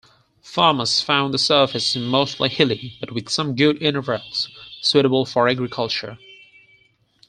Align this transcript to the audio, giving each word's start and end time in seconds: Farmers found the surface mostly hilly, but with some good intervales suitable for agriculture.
Farmers 0.41 0.99
found 0.99 1.31
the 1.31 1.37
surface 1.37 1.95
mostly 1.95 2.49
hilly, 2.49 2.97
but 2.99 3.11
with 3.11 3.29
some 3.29 3.53
good 3.53 3.77
intervales 3.83 4.49
suitable 4.81 5.27
for 5.27 5.47
agriculture. 5.47 6.17